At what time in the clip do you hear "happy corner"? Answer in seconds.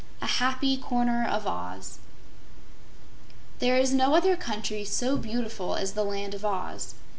0.25-1.27